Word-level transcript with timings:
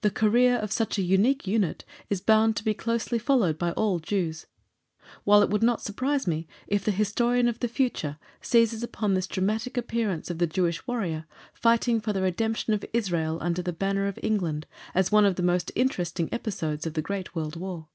The 0.00 0.10
career 0.10 0.56
of 0.56 0.72
such 0.72 0.96
a 0.96 1.02
unique 1.02 1.46
unit 1.46 1.84
is 2.08 2.22
bound 2.22 2.56
to 2.56 2.64
be 2.64 2.72
closely 2.72 3.18
followed 3.18 3.58
by 3.58 3.72
all 3.72 3.98
Jews, 3.98 4.46
while 5.24 5.42
it 5.42 5.50
would 5.50 5.62
not 5.62 5.82
surprise 5.82 6.26
me 6.26 6.48
if 6.66 6.86
the 6.86 6.90
historian 6.90 7.48
of 7.48 7.60
the 7.60 7.68
future 7.68 8.16
seizes 8.40 8.82
upon 8.82 9.12
this 9.12 9.26
dramatic 9.26 9.76
appearance 9.76 10.30
of 10.30 10.38
the 10.38 10.46
Jewish 10.46 10.86
warrior, 10.86 11.26
fighting 11.52 12.00
for 12.00 12.14
the 12.14 12.22
redemption 12.22 12.72
of 12.72 12.82
Israel 12.94 13.36
under 13.42 13.60
the 13.60 13.74
banner 13.74 14.06
of 14.06 14.18
England, 14.22 14.66
as 14.94 15.12
one 15.12 15.26
of 15.26 15.36
the 15.36 15.42
most 15.42 15.70
interesting 15.74 16.30
episodes 16.32 16.86
of 16.86 16.94
the 16.94 17.02
great 17.02 17.34
World 17.34 17.54
War. 17.56 17.88